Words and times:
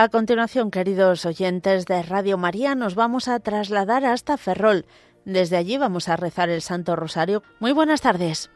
A 0.00 0.10
continuación, 0.10 0.70
queridos 0.70 1.26
oyentes 1.26 1.84
de 1.84 2.04
Radio 2.04 2.38
María, 2.38 2.76
nos 2.76 2.94
vamos 2.94 3.26
a 3.26 3.40
trasladar 3.40 4.04
hasta 4.04 4.36
Ferrol. 4.36 4.86
Desde 5.24 5.56
allí 5.56 5.76
vamos 5.76 6.08
a 6.08 6.14
rezar 6.14 6.50
el 6.50 6.62
Santo 6.62 6.94
Rosario. 6.94 7.42
Muy 7.58 7.72
buenas 7.72 8.00
tardes. 8.00 8.48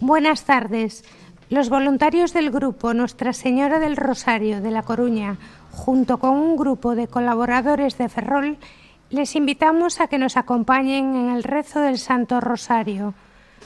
Buenas 0.00 0.44
tardes. 0.44 1.04
Los 1.50 1.68
voluntarios 1.68 2.32
del 2.32 2.50
grupo 2.50 2.94
Nuestra 2.94 3.34
Señora 3.34 3.80
del 3.80 3.98
Rosario 3.98 4.62
de 4.62 4.70
La 4.70 4.82
Coruña, 4.82 5.36
junto 5.72 6.16
con 6.16 6.30
un 6.30 6.56
grupo 6.56 6.94
de 6.94 7.06
colaboradores 7.06 7.98
de 7.98 8.08
Ferrol, 8.08 8.56
les 9.10 9.36
invitamos 9.36 10.00
a 10.00 10.06
que 10.06 10.16
nos 10.16 10.38
acompañen 10.38 11.16
en 11.16 11.28
el 11.36 11.42
rezo 11.42 11.80
del 11.80 11.98
Santo 11.98 12.40
Rosario. 12.40 13.12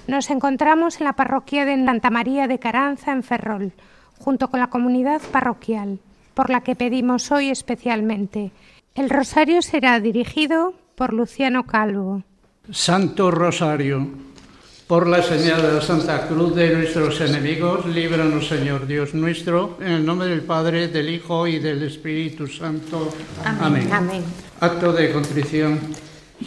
Nos 0.08 0.28
encontramos 0.28 0.98
en 0.98 1.04
la 1.04 1.12
parroquia 1.12 1.66
de 1.66 1.84
Santa 1.84 2.10
María 2.10 2.48
de 2.48 2.58
Caranza, 2.58 3.12
en 3.12 3.22
Ferrol, 3.22 3.72
junto 4.18 4.50
con 4.50 4.58
la 4.58 4.70
comunidad 4.70 5.22
parroquial 5.30 6.00
por 6.34 6.50
la 6.50 6.62
que 6.62 6.74
pedimos 6.74 7.30
hoy 7.30 7.50
especialmente. 7.50 8.50
El 8.94 9.10
rosario 9.10 9.62
será 9.62 10.00
dirigido 10.00 10.74
por 10.94 11.12
Luciano 11.12 11.64
Calvo. 11.64 12.22
Santo 12.70 13.30
Rosario, 13.30 14.08
por 14.86 15.06
la 15.06 15.22
señal 15.22 15.62
de 15.62 15.72
la 15.72 15.80
Santa 15.80 16.26
Cruz 16.28 16.54
de 16.54 16.74
nuestros 16.76 17.20
enemigos, 17.20 17.86
líbranos 17.86 18.46
Señor 18.46 18.86
Dios 18.86 19.14
nuestro, 19.14 19.78
en 19.80 19.92
el 19.92 20.04
nombre 20.06 20.28
del 20.28 20.42
Padre, 20.42 20.88
del 20.88 21.08
Hijo 21.08 21.46
y 21.46 21.58
del 21.58 21.82
Espíritu 21.82 22.46
Santo. 22.46 23.12
Amén. 23.44 23.88
Amén. 23.90 24.22
Acto 24.60 24.92
de 24.92 25.10
contrición. 25.10 25.80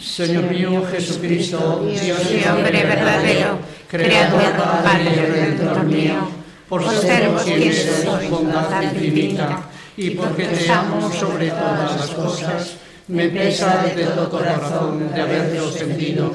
Señor 0.00 0.50
mío 0.50 0.84
Jesucristo, 0.90 1.84
Dios 1.84 2.20
y 2.30 2.48
hombre 2.48 2.84
verdadero, 2.84 3.58
creador, 3.88 4.56
Padre 4.84 5.10
y 5.10 5.18
Redentor 5.18 5.84
mío, 5.84 6.28
por 6.68 6.88
ser 6.88 7.30
vos 7.30 7.42
quien 7.42 7.72
sois 7.72 8.30
bondad 8.30 8.82
infinita, 8.82 9.62
y 9.96 10.10
porque 10.10 10.44
te 10.44 10.70
amo 10.70 11.10
sobre 11.10 11.48
todas 11.48 11.96
las 11.96 12.10
cosas, 12.10 12.76
me 13.08 13.28
pesa 13.28 13.82
de 13.82 14.04
todo 14.04 14.28
corazón 14.28 15.12
de 15.12 15.20
haberte 15.20 15.60
ofendido. 15.60 16.32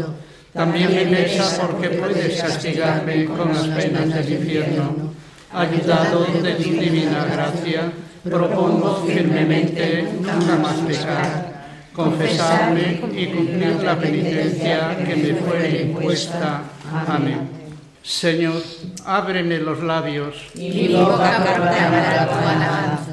También 0.54 0.94
me 0.94 1.06
pesa 1.06 1.68
porque 1.68 1.90
puedes 1.90 2.42
castigarme 2.42 3.26
con 3.26 3.50
las 3.50 3.68
penas 3.68 4.14
del 4.14 4.32
infierno. 4.34 5.14
Ayudado 5.54 6.26
de 6.26 6.54
tu 6.56 6.70
divina 6.70 7.26
gracia, 7.26 7.92
propongo 8.24 9.04
firmemente 9.06 10.08
nunca 10.22 10.56
más 10.56 10.76
pecar, 10.88 11.66
confesarme 11.94 13.02
y 13.16 13.28
cumplir 13.28 13.84
la 13.84 13.98
penitencia 13.98 14.98
que 15.06 15.16
me 15.16 15.34
fue 15.36 15.82
impuesta. 15.90 16.64
Amén. 17.08 17.62
Señor, 18.04 18.64
ábreme 19.06 19.60
los 19.60 19.84
labios. 19.84 20.36
Y 20.56 20.70
mi 20.70 20.88
boca 20.96 21.44
proclamará 21.44 22.28
tu 22.28 22.36
alabanza. 22.36 23.11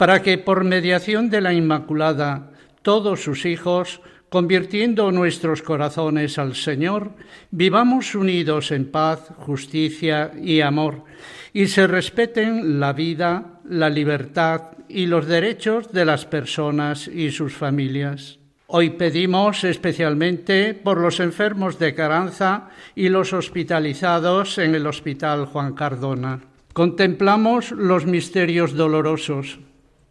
para 0.00 0.22
que 0.22 0.38
por 0.38 0.64
mediación 0.64 1.28
de 1.28 1.42
la 1.42 1.52
Inmaculada 1.52 2.52
todos 2.80 3.20
sus 3.20 3.44
hijos, 3.44 4.00
convirtiendo 4.30 5.12
nuestros 5.12 5.60
corazones 5.60 6.38
al 6.38 6.54
Señor, 6.54 7.10
vivamos 7.50 8.14
unidos 8.14 8.72
en 8.72 8.90
paz, 8.90 9.28
justicia 9.36 10.32
y 10.42 10.62
amor, 10.62 11.04
y 11.52 11.66
se 11.66 11.86
respeten 11.86 12.80
la 12.80 12.94
vida, 12.94 13.60
la 13.68 13.90
libertad 13.90 14.68
y 14.88 15.04
los 15.04 15.26
derechos 15.26 15.92
de 15.92 16.06
las 16.06 16.24
personas 16.24 17.06
y 17.06 17.30
sus 17.30 17.52
familias. 17.52 18.38
Hoy 18.68 18.88
pedimos 18.88 19.64
especialmente 19.64 20.72
por 20.72 20.96
los 20.96 21.20
enfermos 21.20 21.78
de 21.78 21.94
Caranza 21.94 22.70
y 22.94 23.10
los 23.10 23.34
hospitalizados 23.34 24.56
en 24.56 24.74
el 24.74 24.86
Hospital 24.86 25.44
Juan 25.44 25.74
Cardona. 25.74 26.40
Contemplamos 26.72 27.70
los 27.72 28.06
misterios 28.06 28.74
dolorosos. 28.74 29.58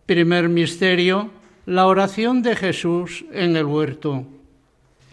Primer 0.10 0.50
misterio, 0.50 1.30
la 1.68 1.86
oración 1.86 2.42
de 2.42 2.56
Jesús 2.56 3.26
en 3.32 3.56
el 3.56 3.66
huerto. 3.66 4.26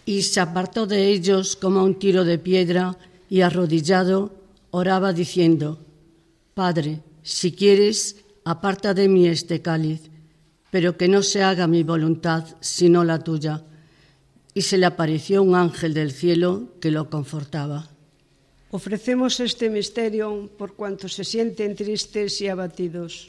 Y 0.06 0.22
se 0.22 0.40
apartó 0.40 0.86
de 0.86 1.08
ellos 1.08 1.54
como 1.54 1.84
un 1.84 1.98
tiro 1.98 2.24
de 2.24 2.38
piedra 2.38 2.96
y 3.28 3.42
arrodillado 3.42 4.32
oraba 4.70 5.12
diciendo, 5.12 5.78
Padre, 6.54 7.00
si 7.22 7.52
quieres, 7.52 8.24
aparta 8.46 8.94
de 8.94 9.06
mí 9.06 9.26
este 9.26 9.60
cáliz, 9.60 10.00
pero 10.70 10.96
que 10.96 11.08
no 11.08 11.22
se 11.22 11.42
haga 11.42 11.66
mi 11.66 11.82
voluntad 11.82 12.46
sino 12.60 13.04
la 13.04 13.18
tuya. 13.18 13.64
Y 14.54 14.62
se 14.62 14.78
le 14.78 14.86
apareció 14.86 15.42
un 15.42 15.56
ángel 15.56 15.92
del 15.92 16.10
cielo 16.10 16.70
que 16.80 16.90
lo 16.90 17.10
confortaba. 17.10 17.86
Ofrecemos 18.70 19.40
este 19.40 19.68
misterio 19.68 20.48
por 20.56 20.72
cuantos 20.72 21.12
se 21.12 21.24
sienten 21.24 21.76
tristes 21.76 22.40
y 22.40 22.48
abatidos. 22.48 23.28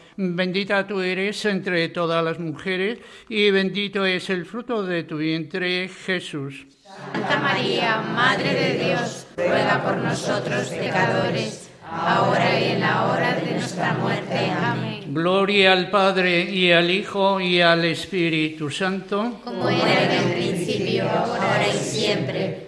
Bendita 0.17 0.85
tú 0.87 1.01
eres 1.01 1.45
entre 1.45 1.87
todas 1.89 2.23
las 2.23 2.39
mujeres 2.39 2.99
y 3.29 3.49
bendito 3.51 4.05
es 4.05 4.29
el 4.29 4.45
fruto 4.45 4.83
de 4.83 5.03
tu 5.03 5.17
vientre, 5.17 5.87
Jesús. 5.87 6.65
Santa 7.13 7.39
María, 7.39 8.01
Madre 8.01 8.53
de 8.53 8.85
Dios, 8.85 9.27
ruega 9.37 9.81
por 9.83 9.97
nosotros 9.97 10.69
pecadores, 10.69 11.69
ahora 11.89 12.59
y 12.59 12.71
en 12.71 12.79
la 12.81 13.05
hora 13.05 13.35
de 13.35 13.51
nuestra 13.51 13.93
muerte. 13.93 14.51
Amén. 14.51 15.13
Gloria 15.13 15.73
al 15.73 15.89
Padre 15.89 16.43
y 16.43 16.71
al 16.71 16.89
Hijo 16.89 17.39
y 17.39 17.61
al 17.61 17.85
Espíritu 17.85 18.69
Santo, 18.69 19.41
como 19.43 19.69
era 19.69 20.03
en 20.03 20.11
el 20.11 20.33
principio, 20.33 21.09
ahora 21.09 21.67
y 21.67 21.77
siempre, 21.77 22.67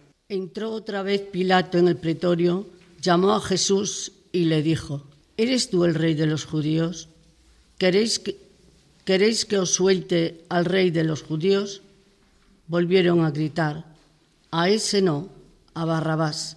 Entró 0.31 0.71
otra 0.71 1.03
vez 1.03 1.19
Pilato 1.19 1.77
en 1.77 1.89
el 1.89 1.97
pretorio, 1.97 2.65
llamó 3.01 3.33
a 3.33 3.41
Jesús 3.41 4.13
y 4.31 4.45
le 4.45 4.63
dijo, 4.63 5.03
¿Eres 5.35 5.69
tú 5.69 5.83
el 5.83 5.93
rey 5.93 6.13
de 6.13 6.25
los 6.25 6.45
judíos? 6.45 7.09
¿Queréis 7.77 8.19
que, 8.19 8.37
¿Queréis 9.03 9.43
que 9.43 9.59
os 9.59 9.73
suelte 9.73 10.45
al 10.47 10.63
rey 10.63 10.89
de 10.89 11.03
los 11.03 11.21
judíos? 11.21 11.81
Volvieron 12.67 13.25
a 13.25 13.31
gritar 13.31 13.83
a 14.51 14.69
ese 14.69 15.01
no, 15.01 15.27
a 15.73 15.83
Barrabás. 15.83 16.55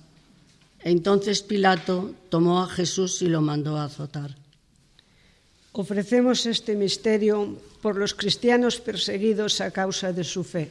Entonces 0.84 1.42
Pilato 1.42 2.14
tomó 2.28 2.62
a 2.62 2.68
Jesús 2.68 3.22
y 3.22 3.26
lo 3.26 3.40
mandó 3.40 3.76
a 3.76 3.86
azotar. 3.86 4.36
Ofrecemos 5.72 6.46
este 6.46 6.76
misterio 6.76 7.58
por 7.82 7.96
los 7.96 8.14
cristianos 8.14 8.78
perseguidos 8.78 9.60
a 9.60 9.72
causa 9.72 10.12
de 10.12 10.22
su 10.22 10.44
fe. 10.44 10.70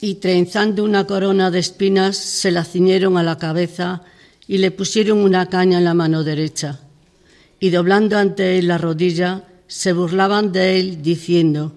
y 0.00 0.16
trenzando 0.16 0.84
una 0.84 1.06
corona 1.06 1.50
de 1.50 1.58
espinas 1.58 2.16
se 2.16 2.50
la 2.50 2.64
ciñeron 2.64 3.16
a 3.16 3.22
la 3.22 3.38
cabeza 3.38 4.02
y 4.46 4.58
le 4.58 4.70
pusieron 4.70 5.18
una 5.18 5.48
caña 5.48 5.78
en 5.78 5.84
la 5.84 5.94
mano 5.94 6.24
derecha. 6.24 6.80
Y 7.60 7.70
doblando 7.70 8.16
ante 8.16 8.58
él 8.58 8.68
la 8.68 8.78
rodilla, 8.78 9.44
se 9.66 9.92
burlaban 9.92 10.52
de 10.52 10.78
él 10.78 11.02
diciendo, 11.02 11.72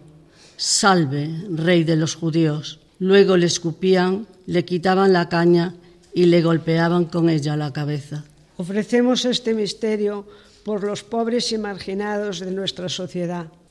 Salve, 0.56 1.30
rey 1.50 1.84
de 1.84 1.96
los 1.96 2.16
judíos. 2.16 2.80
Luego 3.00 3.36
le 3.36 3.48
escupían, 3.48 4.28
le 4.46 4.64
quitaban 4.64 5.12
la 5.12 5.28
caña 5.28 5.74
y 6.14 6.26
le 6.26 6.42
golpeaban 6.42 7.06
con 7.06 7.30
ella 7.30 7.58
la 7.58 7.74
cabeza. 7.74 8.24
Ofrecemos 8.58 9.26
este 9.26 9.56
misterio 9.56 10.28
por 10.64 10.84
los 10.84 11.04
pobres 11.04 11.52
y 11.52 11.58
marginados 11.58 12.40
de 12.40 12.52
nuestra 12.52 12.90
sociedad 12.90 13.48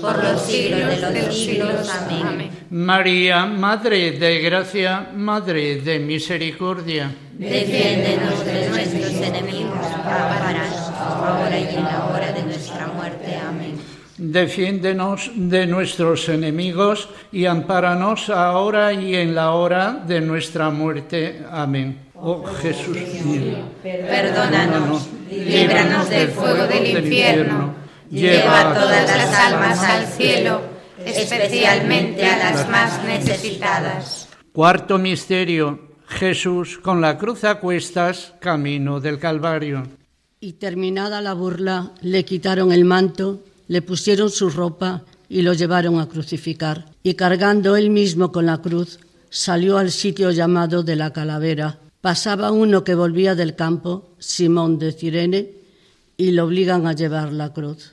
por 0.00 0.22
los 0.22 0.40
siglos 0.42 1.00
de 1.00 1.22
los 1.26 1.38
siglos. 1.38 1.88
Amén. 1.88 2.50
María, 2.70 3.46
Madre 3.46 4.12
de 4.12 4.40
Gracia, 4.40 5.10
Madre 5.14 5.80
de 5.80 5.98
Misericordia. 5.98 7.10
Defiéndenos 7.32 8.44
de 8.44 8.68
nuestros 8.68 9.12
enemigos, 9.14 9.86
ahora 10.04 11.58
y 11.58 11.74
en 11.76 11.84
la 11.84 12.04
hora 12.06 12.32
de 12.32 12.42
nuestra 12.42 12.86
muerte. 12.88 13.36
Amén. 13.36 13.78
Defiéndenos 14.18 15.30
de 15.34 15.66
nuestros 15.66 16.28
enemigos 16.28 17.08
y 17.32 17.46
ampáranos 17.46 18.28
ahora 18.28 18.92
y 18.92 19.16
en 19.16 19.34
la 19.34 19.52
hora 19.52 20.02
de 20.06 20.20
nuestra 20.20 20.68
muerte. 20.70 21.42
Amén. 21.50 22.10
Oh 22.22 22.44
Jesús 22.44 22.98
mío, 23.24 23.56
perdónanos, 23.82 25.08
líbranos 25.30 26.10
del 26.10 26.28
fuego 26.28 26.66
del 26.66 26.98
infierno, 26.98 27.74
lleva 28.10 28.74
todas 28.74 29.06
las 29.06 29.34
almas 29.34 29.78
al 29.80 30.06
cielo 30.06 30.80
especialmente 31.04 32.26
a 32.26 32.38
las 32.38 32.68
más 32.68 33.04
necesitadas. 33.04 34.28
Cuarto 34.52 34.98
misterio. 34.98 35.90
Jesús 36.06 36.78
con 36.78 37.00
la 37.00 37.18
cruz 37.18 37.44
a 37.44 37.60
cuestas, 37.60 38.34
camino 38.40 38.98
del 38.98 39.20
Calvario. 39.20 39.86
Y 40.40 40.54
terminada 40.54 41.20
la 41.20 41.34
burla, 41.34 41.92
le 42.00 42.24
quitaron 42.24 42.72
el 42.72 42.84
manto, 42.84 43.44
le 43.68 43.80
pusieron 43.80 44.28
su 44.28 44.50
ropa 44.50 45.02
y 45.28 45.42
lo 45.42 45.52
llevaron 45.52 46.00
a 46.00 46.08
crucificar. 46.08 46.86
Y 47.04 47.14
cargando 47.14 47.76
él 47.76 47.90
mismo 47.90 48.32
con 48.32 48.46
la 48.46 48.58
cruz, 48.58 48.98
salió 49.28 49.78
al 49.78 49.92
sitio 49.92 50.32
llamado 50.32 50.82
de 50.82 50.96
la 50.96 51.12
calavera. 51.12 51.78
Pasaba 52.00 52.50
uno 52.50 52.82
que 52.82 52.96
volvía 52.96 53.36
del 53.36 53.54
campo, 53.54 54.08
Simón 54.18 54.80
de 54.80 54.90
Cirene, 54.90 55.52
y 56.16 56.32
lo 56.32 56.46
obligan 56.46 56.88
a 56.88 56.92
llevar 56.92 57.32
la 57.32 57.52
cruz. 57.52 57.92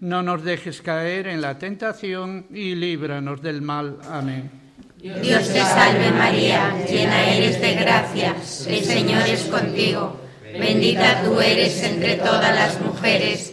no 0.00 0.22
nos 0.22 0.44
dejes 0.44 0.82
caer 0.82 1.26
en 1.26 1.40
la 1.40 1.58
tentación 1.58 2.46
y 2.50 2.74
líbranos 2.74 3.42
del 3.42 3.62
mal. 3.62 3.98
Amén. 4.08 4.50
Dios 4.98 5.48
te 5.52 5.60
salve 5.60 6.10
María, 6.10 6.74
llena 6.88 7.30
eres 7.30 7.60
de 7.60 7.74
gracia, 7.74 8.34
el 8.66 8.84
Señor 8.84 9.28
es 9.28 9.42
contigo. 9.44 10.20
Bendita 10.58 11.22
tú 11.22 11.40
eres 11.40 11.82
entre 11.82 12.14
todas 12.16 12.54
las 12.54 12.80
mujeres 12.80 13.52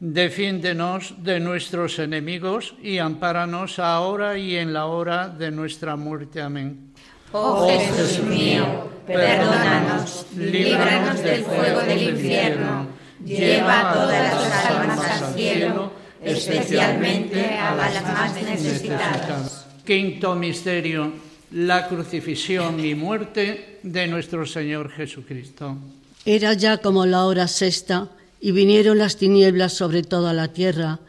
Defiéndenos 0.00 1.14
de 1.24 1.40
nuestros 1.40 1.98
enemigos 1.98 2.74
y 2.80 2.98
ampáranos 2.98 3.80
ahora 3.80 4.38
y 4.38 4.54
en 4.54 4.72
la 4.72 4.86
hora 4.86 5.28
de 5.28 5.50
nuestra 5.50 5.96
muerte. 5.96 6.40
Amén. 6.40 6.92
Oh 7.32 7.68
Jesús 7.68 8.24
mío, 8.24 8.88
perdónanos, 9.06 10.26
líbranos 10.36 11.20
del 11.20 11.42
fuego 11.42 11.80
del 11.80 12.02
infierno, 12.14 12.86
lleva 13.24 13.90
a 13.90 13.94
todas 13.94 14.48
las 14.48 14.64
almas 14.66 15.22
al 15.22 15.34
cielo, 15.34 15.92
especialmente 16.22 17.54
a 17.54 17.74
las 17.74 18.02
más 18.04 18.34
necesitadas. 18.40 19.66
Quinto 19.84 20.36
misterio, 20.36 21.12
la 21.50 21.88
crucifixión 21.88 22.78
y 22.82 22.94
muerte 22.94 23.80
de 23.82 24.06
nuestro 24.06 24.46
Señor 24.46 24.90
Jesucristo. 24.90 25.76
Era 26.24 26.54
ya 26.54 26.78
como 26.78 27.04
la 27.04 27.24
hora 27.24 27.48
sexta 27.48 28.08
y 28.40 28.52
vinieron 28.52 28.98
las 28.98 29.16
tinieblas 29.16 29.72
sobre 29.72 30.02
toda 30.02 30.32
la 30.32 30.48
tierra 30.48 31.00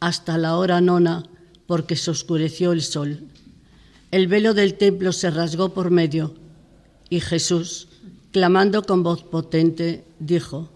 hasta 0.00 0.38
la 0.38 0.56
hora 0.56 0.80
nona, 0.80 1.24
porque 1.66 1.96
se 1.96 2.10
oscureció 2.10 2.72
el 2.72 2.82
sol. 2.82 3.24
El 4.10 4.28
velo 4.28 4.54
del 4.54 4.74
templo 4.74 5.12
se 5.12 5.30
rasgó 5.30 5.74
por 5.74 5.90
medio, 5.90 6.34
y 7.10 7.20
Jesús, 7.20 7.88
clamando 8.30 8.82
con 8.82 9.02
voz 9.02 9.22
potente, 9.22 10.04
dijo, 10.18 10.68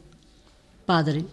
Padre, 0.86 1.24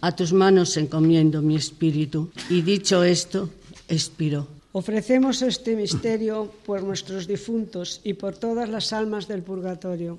a 0.00 0.14
tus 0.16 0.32
manos 0.32 0.76
encomiendo 0.76 1.42
mi 1.42 1.56
espíritu. 1.56 2.30
Y 2.48 2.62
dicho 2.62 3.04
esto, 3.04 3.50
expiró. 3.88 4.48
Ofrecemos 4.72 5.42
este 5.42 5.76
misterio 5.76 6.50
por 6.64 6.82
nuestros 6.82 7.26
difuntos 7.26 8.00
y 8.04 8.14
por 8.14 8.36
todas 8.36 8.68
las 8.68 8.92
almas 8.92 9.28
del 9.28 9.42
purgatorio 9.42 10.18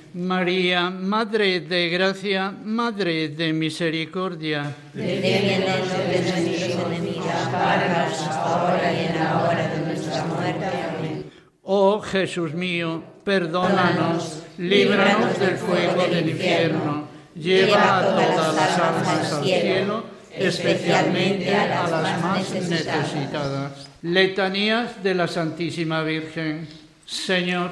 María, 0.13 0.89
Madre 0.89 1.61
de 1.61 1.89
Gracia, 1.89 2.51
Madre 2.51 3.29
de 3.29 3.53
Misericordia. 3.53 4.75
Defiéndonos 4.93 5.87
de 5.89 6.21
nuestros 6.21 6.85
enemigos, 6.85 7.27
ampáranos 7.45 8.27
ahora 8.27 8.93
y 8.93 9.05
en 9.05 9.15
la 9.15 9.41
hora 9.41 9.67
de 9.69 9.85
nuestra 9.85 10.25
muerte. 10.25 10.65
Amén. 10.65 11.25
Oh 11.63 12.01
Jesús 12.01 12.53
mío, 12.53 13.01
perdónanos, 13.23 14.43
líbranos 14.57 15.39
del 15.39 15.55
fuego 15.55 16.03
del 16.07 16.29
infierno, 16.29 17.07
lleva 17.33 17.99
a 17.99 18.01
todas 18.03 18.55
las 18.55 18.79
almas 18.79 19.33
al 19.33 19.43
cielo, 19.45 20.03
especialmente 20.35 21.55
a 21.55 21.87
las 21.87 22.21
más 22.21 22.51
necesitadas. 22.51 23.87
Letanías 24.01 25.01
de 25.01 25.15
la 25.15 25.27
Santísima 25.27 26.03
Virgen. 26.03 26.67
Señor, 27.05 27.71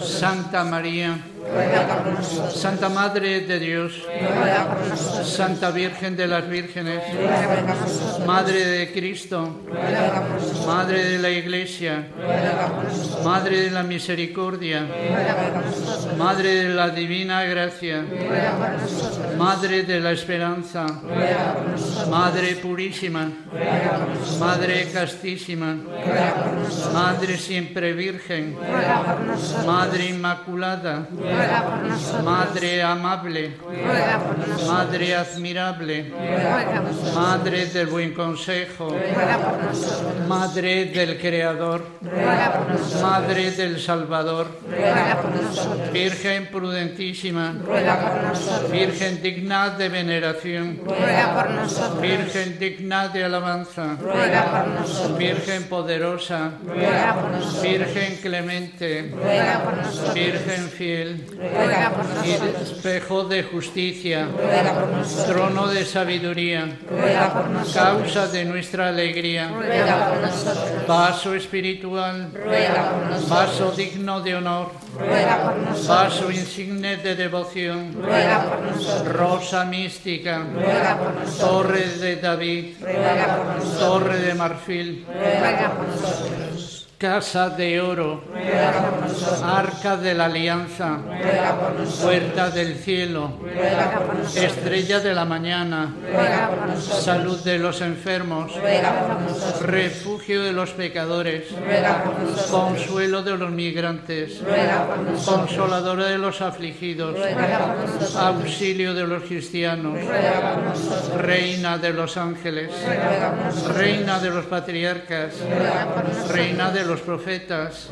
Santa 0.03 0.63
María, 0.63 1.19
Ruega 1.49 2.03
por 2.03 2.13
nosotros. 2.13 2.53
Santa 2.55 2.89
Madre 2.89 3.41
de 3.41 3.59
Dios, 3.59 4.03
Ruega 4.05 4.67
por 4.67 4.87
nosotros. 4.87 5.29
Santa 5.29 5.71
Virgen 5.71 6.15
de 6.15 6.27
las 6.27 6.47
Vírgenes, 6.47 7.01
Ruega 7.13 7.65
por 7.65 7.75
nosotros. 7.75 8.27
Madre 8.27 8.65
de 8.65 8.91
Cristo, 8.93 9.61
Ruega 9.67 10.21
por 10.21 10.29
nosotros. 10.29 10.67
Madre 10.67 11.03
de 11.03 11.19
la 11.19 11.29
Iglesia, 11.29 12.07
Ruega 12.15 12.67
por 12.67 12.83
nosotros. 12.83 13.25
Madre 13.25 13.61
de 13.61 13.71
la 13.71 13.83
Misericordia, 13.83 14.87
Ruega 14.87 15.35
por 15.35 15.65
nosotros. 15.65 16.17
Madre 16.17 16.55
de 16.55 16.69
la 16.69 16.89
Divina 16.89 17.43
Gracia, 17.43 18.05
Ruega 18.09 18.51
por 18.57 18.81
nosotros. 18.81 19.37
Madre 19.37 19.83
de 19.83 19.99
la 19.99 20.11
Esperanza, 20.11 20.85
Ruega 21.03 21.53
por 21.55 21.67
nosotros. 21.69 22.07
Madre 22.09 22.55
Purísima, 22.55 23.31
Ruega 23.51 23.97
por 23.97 24.07
nosotros. 24.09 24.39
Madre 24.39 24.87
Castísima, 24.93 25.75
Ruega 25.83 26.35
por 26.35 26.53
nosotros. 26.53 26.93
Madre 26.93 27.37
Siempre 27.37 27.93
Virgen, 27.93 28.55
Ruega 28.55 29.03
por 29.03 29.19
nosotros. 29.21 29.65
Madre 29.65 30.05
Inmaculada, 30.09 31.07
Ruega 31.11 31.30
por 31.31 31.77
nosotros. 31.89 32.23
Madre 32.23 32.83
Amable, 32.83 33.57
Ruega 33.61 34.19
por 34.19 34.37
nosotros. 34.37 34.67
Madre 34.67 35.15
Admirable, 35.15 36.09
Ruega 36.09 36.81
por 36.81 36.83
nosotros. 36.83 37.15
Madre 37.15 37.65
del 37.67 37.87
Buen 37.87 38.13
Consejo, 38.13 38.89
Ruega 38.89 39.37
por 39.37 39.63
nosotros. 39.63 40.27
Madre 40.27 40.85
del 40.85 41.19
Creador, 41.19 41.85
Ruega 42.01 42.53
por 42.53 42.69
nosotros. 42.69 43.01
Madre 43.01 43.51
del 43.51 43.79
Salvador, 43.79 44.47
Ruega 44.69 45.21
por 45.21 45.35
nosotros. 45.41 45.91
Virgen 45.91 46.47
prudentísima, 46.51 47.55
Ruega 47.65 47.99
por 47.99 48.23
nosotros. 48.23 48.71
Virgen 48.71 49.21
digna 49.21 49.69
de 49.69 49.89
veneración, 49.89 50.79
Ruega 50.85 51.33
por 51.35 51.49
nosotros. 51.51 52.01
Virgen 52.01 52.59
digna 52.59 53.07
de 53.07 53.23
alabanza, 53.23 53.97
Ruega 53.99 54.43
por 54.45 54.67
nosotros. 54.67 55.17
Virgen 55.17 55.63
poderosa, 55.63 56.51
Ruega 56.65 57.15
por 57.15 57.31
nosotros. 57.31 57.61
Virgen 57.61 58.17
clemente, 58.21 59.11
Ruega 59.13 59.63
por 59.63 59.77
nosotros. 59.77 60.13
Virgen 60.13 60.69
fiel, 60.69 61.20
Ruega 61.29 61.89
por 61.91 62.05
nosotros. 62.05 62.61
espejo 62.71 63.23
de 63.25 63.43
justicia, 63.43 64.27
Ruega 64.27 64.73
por 64.73 64.87
nosotros. 64.89 65.25
trono 65.27 65.67
de 65.67 65.85
sabiduría, 65.85 66.77
Ruega 66.89 67.33
por 67.33 67.49
nosotros. 67.49 67.73
causa 67.73 68.27
de 68.27 68.45
nuestra 68.45 68.89
alegría, 68.89 69.49
Ruega 69.49 70.09
por 70.09 70.17
nosotros. 70.21 70.87
vaso 70.87 71.33
espiritual, 71.35 72.29
Ruega 72.33 72.91
por 72.91 73.03
nosotros. 73.09 73.29
vaso 73.29 73.71
digno 73.71 74.21
de 74.21 74.35
honor, 74.35 74.71
Ruega 74.97 75.37
por 75.43 75.57
nosotros. 75.57 75.87
vaso 75.87 76.31
insigne 76.31 76.97
de 76.97 77.15
devoción, 77.15 77.93
Ruega 78.01 78.43
por 78.43 78.59
nosotros. 78.75 79.15
rosa 79.15 79.65
mística, 79.65 80.43
Ruega 80.53 80.97
por 80.97 81.13
nosotros. 81.15 81.37
torre 81.37 81.87
de 81.87 82.15
David, 82.17 82.75
Ruega 82.81 83.35
por 83.37 83.45
nosotros. 83.55 83.79
torre 83.79 84.17
de 84.19 84.33
marfil, 84.35 85.05
Ruega 85.07 85.71
por 85.71 85.87
nosotros. 85.87 86.70
Casa 87.01 87.49
de 87.49 87.81
oro, 87.81 88.21
Ruega 88.31 88.71
por 88.91 88.99
nosotros. 89.09 89.41
arca 89.41 89.97
de 89.97 90.13
la 90.13 90.25
alianza, 90.25 90.99
Ruega 91.07 91.59
por 91.59 91.71
nosotros. 91.73 91.99
puerta 92.03 92.49
del 92.51 92.75
cielo, 92.75 93.39
Ruega 93.41 93.91
por 94.05 94.15
nosotros. 94.17 94.35
estrella 94.43 94.99
de 94.99 95.13
la 95.15 95.25
mañana, 95.25 95.95
Ruega 96.13 96.49
por 96.49 96.67
nosotros. 96.69 97.03
salud 97.03 97.39
de 97.43 97.57
los 97.57 97.81
enfermos, 97.81 98.55
Ruega 98.55 98.91
por 98.99 99.19
nosotros. 99.21 99.61
refugio 99.63 100.43
de 100.43 100.53
los 100.53 100.69
pecadores, 100.71 101.45
Ruega 101.59 102.03
por 102.03 102.19
nosotros. 102.19 102.45
consuelo 102.51 103.23
de 103.23 103.35
los 103.35 103.49
migrantes, 103.49 104.39
Ruega 104.43 104.85
por 104.85 104.97
nosotros. 104.99 105.39
consoladora 105.47 106.05
de 106.05 106.19
los 106.19 106.39
afligidos, 106.41 107.17
Ruega 107.17 107.57
por 107.57 107.77
nosotros. 107.89 108.15
auxilio 108.15 108.93
de 108.93 109.07
los 109.07 109.23
cristianos, 109.23 109.93
Ruega 110.05 110.53
por 110.53 110.63
nosotros. 110.65 111.19
reina 111.19 111.79
de 111.79 111.93
los 111.93 112.15
ángeles, 112.17 112.69
Ruega 112.85 113.31
por 113.31 113.45
nosotros. 113.45 113.75
reina 113.77 114.19
de 114.19 114.29
los 114.29 114.45
patriarcas, 114.45 115.33
Ruega 115.41 115.85
por 115.95 116.03
nosotros. 116.07 116.31
reina 116.31 116.69
de 116.69 116.85
los 116.85 116.90
los 116.91 117.01
profetas, 117.01 117.87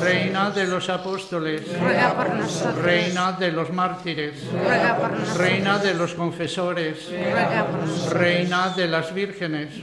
Reina 0.00 0.50
de 0.50 0.66
los 0.66 0.88
apóstoles, 0.88 1.62
ruega 1.80 2.14
por 2.14 2.32
nosotros, 2.32 2.84
Reina 2.84 3.32
de 3.32 3.50
los 3.50 3.72
mártires, 3.72 4.34
ruega 4.52 4.96
por 4.96 5.10
nosotros, 5.10 5.36
Reina 5.36 5.78
de 5.78 5.94
los 5.94 6.14
confesores, 6.14 7.08
ruega 7.10 7.66
por 7.66 7.80
nosotros, 7.80 8.12
Reina 8.12 8.68
de 8.68 8.86
las 8.86 9.12
vírgenes, 9.12 9.80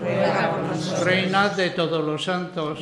Reina 1.03 1.49
de 1.49 1.71
todos 1.71 2.05
los 2.05 2.23
santos, 2.23 2.79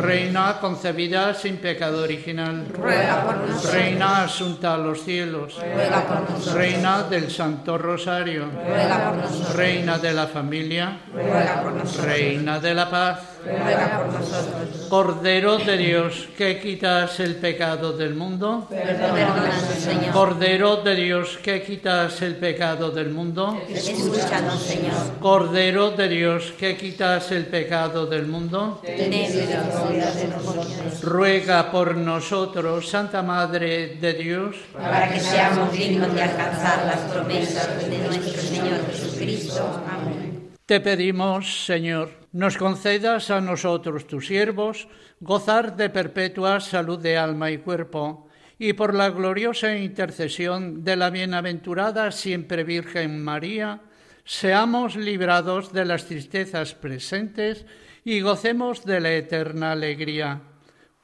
Reina 0.00 0.58
concebida 0.60 1.34
sin 1.34 1.58
pecado 1.58 2.02
original, 2.02 2.66
ruega 2.72 3.22
por 3.24 3.36
nosotros, 3.36 3.72
Reina 3.72 4.24
asunta 4.24 4.74
a 4.74 4.78
los 4.78 5.04
cielos, 5.04 5.56
ruega 5.56 6.02
por 6.02 6.30
nosotros, 6.30 6.54
Reina 6.54 7.02
del 7.04 7.30
Santo 7.30 7.78
Rosario, 7.78 8.46
ruega 8.66 9.08
por 9.08 9.16
nosotros, 9.18 9.54
Reina 9.54 9.98
de 9.98 10.12
la 10.12 10.26
familia, 10.26 10.98
ruega 11.14 11.62
por 11.62 11.72
nosotros, 11.74 12.06
Reina 12.06 12.58
de 12.58 12.74
la 12.74 12.90
paz, 12.90 13.31
ruega 13.44 13.98
por 13.98 14.20
nosotros, 14.20 14.86
Cordero 14.88 15.58
de 15.58 15.76
Dios 15.76 16.28
que 16.36 16.60
quitas 16.60 17.18
el 17.20 17.36
pecado 17.36 17.92
del 17.92 18.14
mundo, 18.14 18.66
perdónanos, 18.68 19.54
Señor, 19.78 20.12
Cordero 20.12 20.76
de 20.76 20.94
Dios 20.94 21.38
que 21.42 21.62
quitas 21.62 22.22
el 22.22 22.36
pecado 22.36 22.90
del 22.90 23.10
mundo, 23.10 23.60
escúchanos, 23.68 24.62
Señor, 24.62 24.92
Cordero 25.20 25.90
de 25.92 26.08
Dios 26.08 26.52
que 26.58 26.76
quitas 26.76 27.30
el 27.32 27.46
pecado 27.46 28.06
del 28.06 28.26
mundo, 28.26 28.80
ten 28.82 29.10
misericordia 29.10 30.10
de 30.10 30.28
nosotros, 30.28 31.02
ruega 31.02 31.70
por 31.70 31.96
nosotros, 31.96 32.88
Santa 32.88 33.22
Madre 33.22 33.96
de 33.96 34.12
Dios, 34.14 34.56
para 34.72 35.10
que 35.10 35.20
seamos 35.20 35.72
dignos 35.72 36.14
de 36.14 36.22
alcanzar 36.22 36.84
las 36.86 37.00
promesas 37.12 37.88
de 37.88 37.98
nuestro 37.98 38.42
Señor 38.42 38.86
Jesucristo. 38.90 39.82
Amén. 39.90 40.31
Te 40.72 40.80
pedimos, 40.80 41.66
Señor, 41.66 42.08
nos 42.32 42.56
concedas 42.56 43.30
a 43.30 43.42
nosotros, 43.42 44.06
tus 44.06 44.28
siervos, 44.28 44.88
gozar 45.20 45.76
de 45.76 45.90
perpetua 45.90 46.60
salud 46.60 46.98
de 46.98 47.18
alma 47.18 47.50
y 47.50 47.58
cuerpo, 47.58 48.30
y 48.58 48.72
por 48.72 48.94
la 48.94 49.10
gloriosa 49.10 49.76
intercesión 49.76 50.82
de 50.82 50.96
la 50.96 51.10
bienaventurada 51.10 52.10
siempre 52.10 52.64
Virgen 52.64 53.22
María, 53.22 53.82
seamos 54.24 54.96
librados 54.96 55.74
de 55.74 55.84
las 55.84 56.06
tristezas 56.06 56.74
presentes 56.74 57.66
y 58.02 58.22
gocemos 58.22 58.86
de 58.86 59.00
la 59.00 59.12
eterna 59.12 59.72
alegría. 59.72 60.40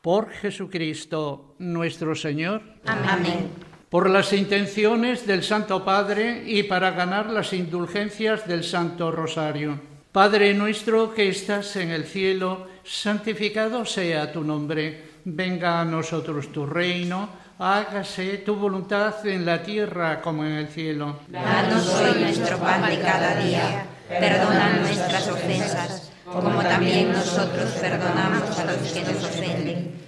Por 0.00 0.30
Jesucristo 0.30 1.56
nuestro 1.58 2.14
Señor 2.14 2.62
Amén. 2.86 3.67
Por 3.90 4.10
las 4.10 4.32
intenciones 4.32 5.26
del 5.26 5.42
Santo 5.42 5.84
Padre 5.84 6.42
y 6.46 6.64
para 6.64 6.90
ganar 6.90 7.30
las 7.30 7.52
indulgencias 7.52 8.46
del 8.46 8.64
Santo 8.64 9.10
Rosario. 9.10 9.80
Padre 10.12 10.52
nuestro 10.54 11.14
que 11.14 11.28
estás 11.28 11.76
en 11.76 11.90
el 11.90 12.04
cielo, 12.04 12.66
santificado 12.84 13.84
sea 13.84 14.32
tu 14.32 14.42
nombre, 14.42 15.20
venga 15.24 15.80
a 15.80 15.84
nosotros 15.84 16.50
tu 16.52 16.66
reino, 16.66 17.28
hágase 17.58 18.38
tu 18.38 18.56
voluntad 18.56 19.26
en 19.26 19.44
la 19.44 19.62
tierra 19.62 20.20
como 20.20 20.44
en 20.44 20.52
el 20.52 20.68
cielo. 20.68 21.20
Danos 21.28 21.88
hoy 21.94 22.22
nuestro 22.22 22.58
pan 22.58 22.88
de 22.88 23.00
cada 23.00 23.36
día. 23.36 23.86
Perdona 24.08 24.78
nuestras 24.80 25.28
ofensas, 25.28 26.12
como 26.24 26.62
también 26.62 27.12
nosotros 27.12 27.70
perdonamos 27.80 28.58
a 28.58 28.64
los 28.64 28.92
que 28.92 29.00
nos 29.02 29.24
ofenden. 29.24 30.07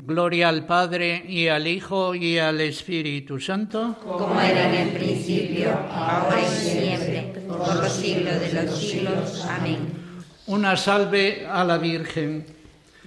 Gloria 0.03 0.49
al 0.49 0.65
Padre 0.65 1.23
y 1.27 1.47
al 1.47 1.67
Hijo 1.67 2.15
y 2.15 2.39
al 2.39 2.59
Espíritu 2.61 3.39
Santo. 3.39 3.95
Como 4.03 4.41
era 4.41 4.67
en 4.67 4.87
el 4.87 4.89
principio, 4.89 5.69
ahora 5.91 6.41
y 6.41 6.45
siempre, 6.47 7.33
por 7.47 7.75
los 7.75 7.93
siglos 7.93 8.39
de 8.39 8.63
los 8.63 8.79
siglos. 8.79 9.45
Amén. 9.47 9.77
Una 10.47 10.75
salve 10.75 11.45
a 11.47 11.63
la 11.63 11.77
Virgen. 11.77 12.45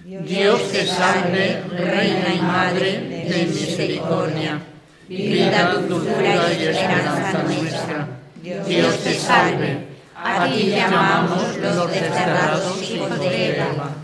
Dios 0.05 0.71
te 0.71 0.87
salve, 0.87 1.63
Reina 1.71 2.35
y 2.35 2.41
Madre 2.41 3.27
de 3.29 3.47
misericordia, 3.47 4.61
vida, 5.09 5.75
dulzura 5.75 6.53
y 6.53 6.63
esperanza 6.63 7.43
nuestra. 7.43 8.09
Dios 8.67 8.99
te 8.99 9.15
salve. 9.15 9.95
A 10.17 10.47
ti 10.47 10.71
llamamos 10.71 11.57
los 11.59 11.91
desterrados 11.91 12.91
hijos 12.91 13.19
de 13.19 13.57
Eva. 13.57 14.04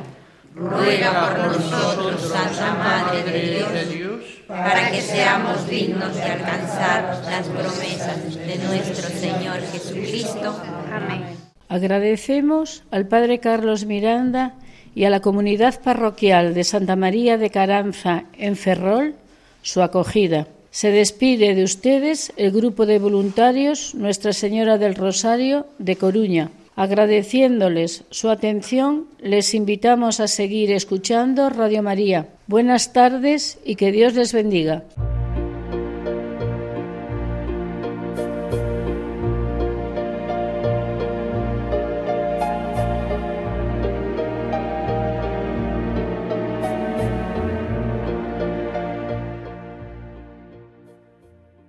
ruega 0.55 1.35
por 1.35 1.57
nosotros, 1.57 2.21
Santa 2.21 2.73
Madre 2.75 3.23
de 3.23 3.85
Dios, 3.85 4.21
para 4.47 4.91
que 4.91 5.01
seamos 5.01 5.67
dignos 5.67 6.15
de 6.15 6.23
alcanzar 6.23 7.21
las 7.25 7.47
promesas 7.47 8.35
de 8.35 8.57
nuestro 8.67 9.09
Señor 9.09 9.59
Jesucristo. 9.71 10.61
Amén. 10.91 11.23
Agradecemos 11.69 12.83
al 12.91 13.07
Padre 13.07 13.39
Carlos 13.39 13.85
Miranda 13.85 14.55
y 14.93 15.05
a 15.05 15.09
la 15.09 15.21
comunidad 15.21 15.81
parroquial 15.81 16.53
de 16.53 16.65
Santa 16.65 16.97
María 16.97 17.37
de 17.37 17.49
Caranza 17.49 18.25
en 18.37 18.57
Ferrol 18.57 19.15
su 19.61 19.81
acogida. 19.81 20.47
Se 20.69 20.91
despide 20.91 21.55
de 21.55 21.63
ustedes 21.63 22.33
el 22.35 22.51
grupo 22.51 22.85
de 22.85 22.99
voluntarios 22.99 23.95
Nuestra 23.95 24.33
Señora 24.33 24.77
del 24.77 24.95
Rosario 24.95 25.65
de 25.79 25.95
Coruña. 25.95 26.49
Agradeciéndoles 26.81 28.05
su 28.09 28.31
atención, 28.31 29.05
les 29.19 29.53
invitamos 29.53 30.19
a 30.19 30.27
seguir 30.27 30.71
escuchando 30.71 31.51
Radio 31.51 31.83
María. 31.83 32.29
Buenas 32.47 32.91
tardes 32.91 33.59
y 33.63 33.75
que 33.75 33.91
Dios 33.91 34.15
les 34.15 34.33
bendiga. 34.33 34.83